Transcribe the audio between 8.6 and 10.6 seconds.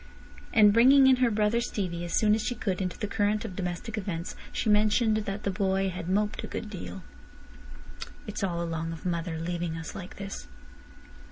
along of mother leaving us like this."